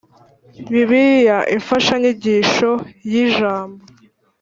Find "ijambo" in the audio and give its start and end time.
3.25-3.81